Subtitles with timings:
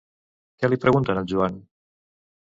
[0.61, 1.59] Què li pregunten al Joan?